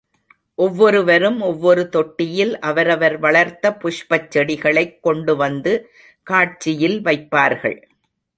[0.55, 5.89] ஒவ்வொருவரும் ஒவ்வொரு தொட்டியில் அவரவர் வளர்த்த புஷ்பச் செடிகளைக் கொண்டுவந்து,
[6.23, 7.81] காட்சியில் வைப்பார்கள்.